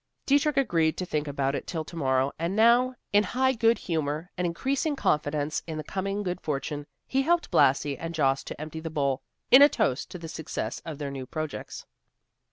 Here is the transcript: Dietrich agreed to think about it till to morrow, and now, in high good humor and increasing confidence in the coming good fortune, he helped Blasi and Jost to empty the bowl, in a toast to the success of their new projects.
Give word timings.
Dietrich 0.25 0.57
agreed 0.57 0.97
to 0.97 1.05
think 1.05 1.27
about 1.27 1.53
it 1.53 1.67
till 1.67 1.85
to 1.85 1.95
morrow, 1.95 2.31
and 2.39 2.55
now, 2.55 2.95
in 3.13 3.21
high 3.23 3.53
good 3.53 3.77
humor 3.77 4.31
and 4.35 4.47
increasing 4.47 4.95
confidence 4.95 5.61
in 5.67 5.77
the 5.77 5.83
coming 5.83 6.23
good 6.23 6.41
fortune, 6.41 6.87
he 7.05 7.21
helped 7.21 7.51
Blasi 7.51 7.99
and 7.99 8.15
Jost 8.15 8.47
to 8.47 8.59
empty 8.59 8.79
the 8.79 8.89
bowl, 8.89 9.21
in 9.51 9.61
a 9.61 9.69
toast 9.69 10.09
to 10.09 10.17
the 10.17 10.27
success 10.27 10.81
of 10.85 10.97
their 10.97 11.11
new 11.11 11.27
projects. 11.27 11.85